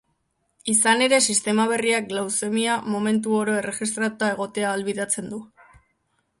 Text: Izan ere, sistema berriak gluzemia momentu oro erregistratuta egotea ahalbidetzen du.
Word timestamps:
Izan 0.71 1.03
ere, 1.07 1.19
sistema 1.33 1.65
berriak 1.73 2.07
gluzemia 2.15 2.79
momentu 2.95 3.37
oro 3.43 3.61
erregistratuta 3.61 4.33
egotea 4.37 4.69
ahalbidetzen 4.75 5.33
du. 5.37 5.45